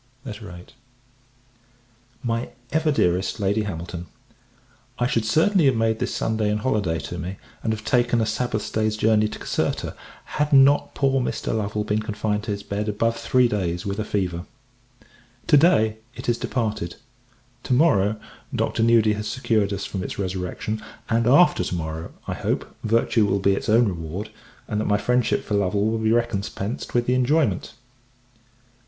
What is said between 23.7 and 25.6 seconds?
reward, and that my friendship for